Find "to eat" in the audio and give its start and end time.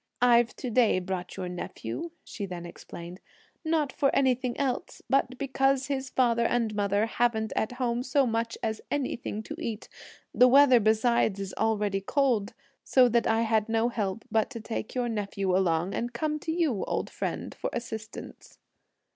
9.43-9.87